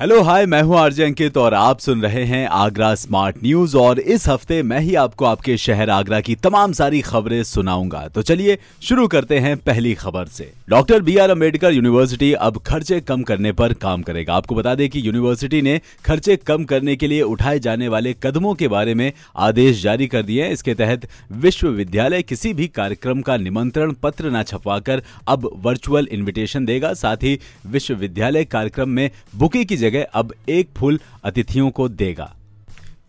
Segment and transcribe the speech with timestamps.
[0.00, 3.98] hello hi मैं हूँ RJ अंकित और आप सुन रहे हैं आगरा स्मार्ट न्यूज़ और
[4.00, 8.56] इस हफ़्ते मैं ही आपको आपके शहर आगरा की तमाम सारी खबरें सुनाऊँगा। तो चलिए
[8.82, 13.52] शुरू करते हैं पहली खबर से। Doctor B R Ambedkar university अब खर्चे कम करने
[13.52, 17.58] पर काम करेगा। आपको बता दें कि यूनिवर्सिटी ने खर्चे कम करने के लिए उठाए
[17.58, 22.54] जाने वाले कदमों के बारे में आदेश जारी कर दिए हैं। इसके तहत विश्वविद्यालय किसी
[22.54, 28.88] भी कार्यक्रम का निमंत्रण पत्र न छपवाकर अब वर्चुअल इन्विटेशन देगा। साथ ही विश्वविद्यालय कार्यक्रम
[28.88, 32.36] में बुके की जगह अब एक फूल अतिथियों को देगा।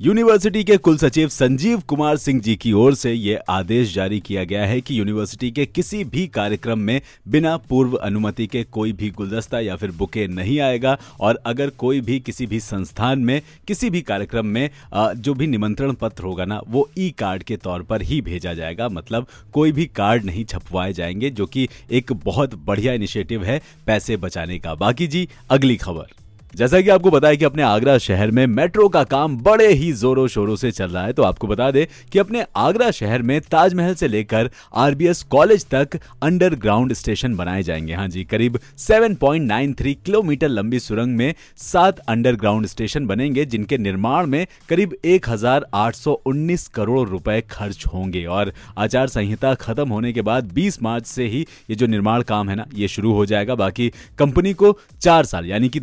[0.02, 4.44] यूनिवर्सिटी के कुल सचिव संजीव कुमार सिंह जी की ओर से यह आदेश जारी किया
[4.44, 9.09] गया है कि यूनिवर्सिटी के किसी भी कार्यक्रम में बिना पूर्व अनुमति के कोई भी
[9.09, 13.89] गुलदस्ता या फिर बुके नहीं आएगा और अगर कोई भी किसी भी संस्थान में, किसी
[13.89, 18.02] भी कार्यक्रम में जो भी निमंत्रण पत्र होगा ना, वो ई कार्ड के तौर पर
[18.02, 22.94] ही भेजा जाएगा। मतलब कोई भी कार्ड नहीं छपवाए जाएँगे, जो कि एक बहुत बढ़िया
[22.94, 26.20] इनिशिएटिव है पैसे बचाने का। बाकी जी, अगली खबर।
[26.55, 30.27] जैसा कि आपको बताया कि अपने आगरा शहर में मेट्रो का काम बड़े ही जोरों
[30.27, 33.95] शोरों से चल रहा है तो आपको बता दें कि अपने आगरा शहर में ताजमहल
[33.95, 40.80] से लेकर आरबीएस कॉलेज तक अंडरग्राउंड स्टेशन बनाए जाएँगे। हाँ जी, करीब 7.93 किलोमीटर लंबी
[40.80, 48.25] सुरंग में सात अंडरग्राउंड स्टेशन बनेंगे, जिनके निर्माण में करीब 1819 करोड़ रुपए खर्च होंगे
[48.25, 52.49] और आचार संहिता खत्म होने के बाद 20 मार्च से ही ये जो निर्माण काम
[52.49, 55.80] है ना, ये शुरू हो जाएगा। बाकी कंपनी को चार साल, यानी कि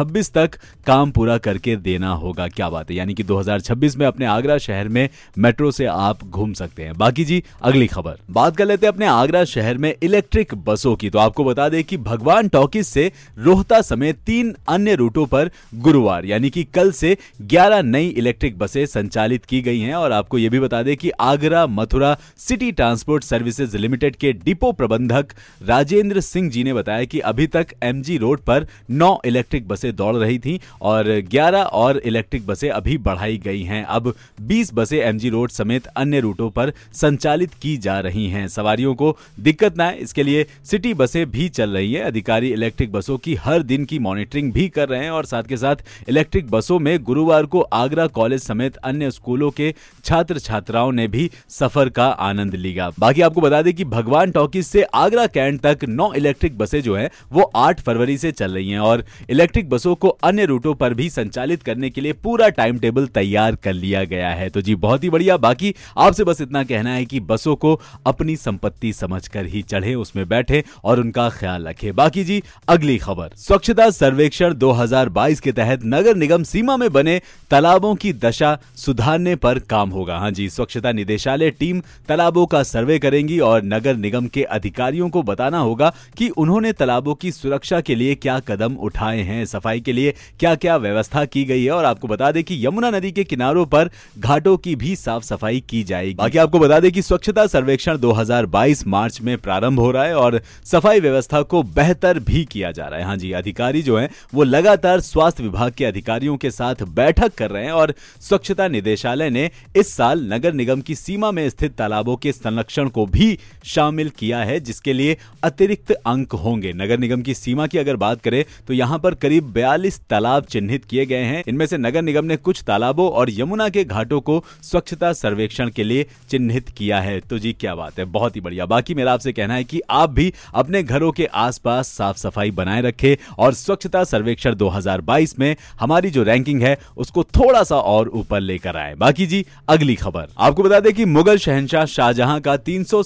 [0.00, 0.50] 2026 तक
[0.86, 2.96] काम पूरा करके देना होगा। क्या बात है?
[2.96, 7.24] यानी कि 2026 में अपने आगरा शहर में मेट्रो से आप घूम सकते हैं। बाकी
[7.24, 11.18] जी, अगली खबर। बात कर लेते हैं अपने आगरा शहर में इलेक्ट्रिक बसों की। तो
[11.18, 16.50] आपको बता दें कि भगवान टॉकीज से रोहता समेत तीन अन्य रूटों पर गुरुवार, यानी
[16.50, 20.60] कि कल से 11 नई इलेक्ट्रिक बसें संचालित की गई हैं। और आपको यह भी
[20.60, 25.26] बता दें कि Agra Mathura city transport services limited के डिपो प्रबंधक
[25.62, 30.14] राजेंद्र सिंह जी ने बताया कि अभी तक एमजी रोड पर नौ इलेक्ट्रिक बसें दौड़
[30.16, 34.12] रही थी और 11 और इलेक्ट्रिक बसें अभी बढ़ाई गई हैं। अब
[34.42, 39.16] 20 बसें एमजी रोड समेत अन्य रूटों पर संचालित की जा रही हैं। सवारियों को
[39.40, 43.34] दिक्कत ना आए, इसके लिए सिटी बसें भी चल रही हैं। अधिकारी इलेक्ट्रिक बसों की
[43.36, 45.76] हर दिन की मॉनिटरिंग भी कर रहे हैं और साथ के साथ
[46.08, 49.72] इलेक्ट्रिक बसों में गुरुवार को आगरा कॉलेज समेत अन्य स्कूलों के
[50.04, 54.66] छात्र छात्राओं ने भी सफ़र का आनंद लिया। बाकी आपको बता दें कि भगवान टॉकीज
[54.66, 58.70] से आगरा कैंट तक नौ इलेक्ट्रिक बसें जो है, वो 8 फरवरी से चल रही
[58.70, 62.78] हैं और इलेक्ट्रिक बसों को अन्य रूटों पर भी संचालित करने के लिए पूरा टाइम
[62.78, 66.64] टेबल तैयार कर लिया गया है। तो जी, बहुत ही बढ़िया। बाकी आपसे बस इतना
[66.64, 71.68] कहना है कि बसों को अपनी संपत्ति समझकर ही चढ़े, उसमें बैठे और उनका ख्याल
[71.68, 77.20] रखें। बाकी जी, अगली खबर। स्वच्छता सर्वेक्षण 2022 के तहत नगर निगम सीमा में बने
[77.50, 82.98] तालाबों की दशा सुधारने पर काम होगा। हाँ जी, स्वच्छता निदेशालय टीम तालाबों का सर्वे
[82.98, 87.94] करेंगी और नगर निगम के अधिकारियों को बताना होगा कि उन्होंने तालाबों की सुरक्षा के
[87.94, 91.84] लिए क्या कदम उठाए हैं। सफ़ाई के लिए क्या क्या व्यवस्था की गई है और
[91.84, 95.82] आपको बता दें कि यमुना नदी के किनारों पर घाटों की भी साफ़ सफ़ाई की
[95.82, 100.14] जाएगी। बाकी आपको बता दें कि स्वच्छता सर्वेक्षण 2022 मार्च में प्रारंभ हो रहा है
[100.14, 104.08] और सफ़ाई व्यवस्था को बेहतर भी किया जा रहा है। हाँ जी, अधिकारी जो हैं,
[104.34, 109.30] वो लगातार स्वास्थ्य विभाग के अधिकारियों के साथ बैठक कर रहे हैं और स्वच्छता निदेशालय
[109.30, 114.10] ने इस साल नगर निगम की सीमा में स्थित तालाबों के संरक्षण को भी शामिल
[114.10, 118.44] किया है, जिसके लिए अतिरिक्त अंक होंगे। नगर निगम की सीमा की अगर बात करें
[118.68, 122.36] तो यहाँ पर करीब 42 तालाब चिन्हित किए गए हैं। इनमें से नगर निगम ने
[122.36, 127.38] कुछ तालाबों और यमुना के घाटों को स्वच्छता सर्वेक्षण के लिए चिन्हित किया है। तो
[127.38, 128.04] जी, क्या बात है?
[128.04, 131.88] बहुत ही बढ़िया। बाकी मेरा आपसे कहना है कि आप भी अपने घरों के आसपास
[131.88, 137.62] साफ़ सफ़ाई बनाए रखें और स्वच्छता सर्वेक्षण 2022 में हमारी जो रैंकिंग है, उसको थोड़ा
[137.62, 141.84] सा और ऊपर लेकर आए। बाकी जी, अगली खबर। आपको बता दें कि मुगल शहनशाह
[141.86, 143.02] शाहजहां का तीन सौ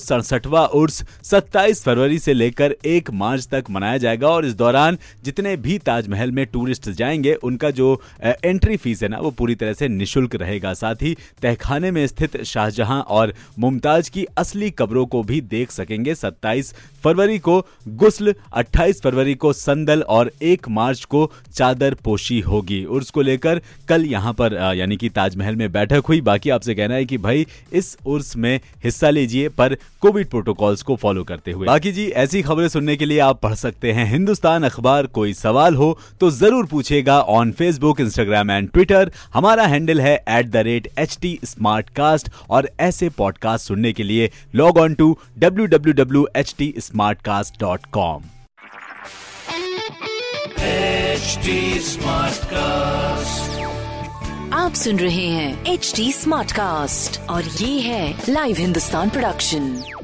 [0.75, 5.78] उर्स 27 फरवरी से लेकर 1 मार्च तक मनाया जाएगा और इस दौरान जितने भी
[5.78, 10.34] ताजमहल में टूरिस्ट जाएँगे, उनका जो एंट्री फ़ीस है ना, वो पूरी तरह से निशुल्क
[10.34, 15.70] रहेगा। साथ ही तहखाने में स्थित शाहजहां और मुमताज़ की असली कब्रों को भी देख
[15.70, 16.75] सकेंगे। 27
[17.05, 23.11] फरवरी को गुस्ल 28 फरवरी को संदल और 1 मार्च को चादर पोशी होगी। उर्स
[23.11, 27.05] को लेकर कल यहाँ पर यानी कि ताजमहल में बैठक हुई। बाकी आपसे कहना है
[27.05, 31.93] कि भाई, इस उर्स में हिस्सा लीजिए, पर कोविड प्रोटोकॉल्स को फॉलो करते हुए। बाकी
[31.93, 35.99] जी, ऐसी खबरें सुनने के लिए आप पढ़ सकते हैं। हिंदुस्तान अखबार कोई सवाल हो
[36.20, 41.19] तो ज़रूर पूछेगा on Facebook Instagram and Twitter हमारा हैंडल है at the rate H
[41.23, 46.26] T smart cast और ऐसे पॉडकास्ट सुनने के लिए log on to W W W
[46.37, 48.23] H T smart cast dot com
[51.15, 53.53] HD Smartcast.
[54.55, 60.04] आप सुन रहे हैं एच डी स्मार्ट कास्ट और ये है लाइव हिंदुस्तान प्रोडक्शन